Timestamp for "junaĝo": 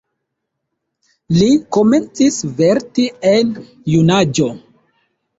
3.93-4.49